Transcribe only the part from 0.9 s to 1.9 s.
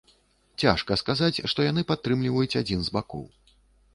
сказаць, што яны